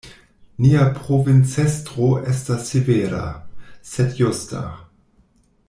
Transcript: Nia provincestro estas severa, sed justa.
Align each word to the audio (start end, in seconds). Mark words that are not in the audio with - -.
Nia 0.63 0.85
provincestro 0.95 2.07
estas 2.31 2.65
severa, 2.71 3.23
sed 3.91 4.17
justa. 4.23 4.65